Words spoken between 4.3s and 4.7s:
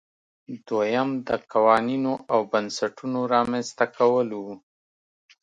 وو.